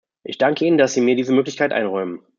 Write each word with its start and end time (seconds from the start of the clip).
Ich 0.23 0.39
danke 0.39 0.65
Ihnen, 0.65 0.79
dass 0.79 0.95
Sie 0.95 1.01
mir 1.01 1.15
diese 1.15 1.31
Möglichkeit 1.31 1.73
einräumen. 1.73 2.23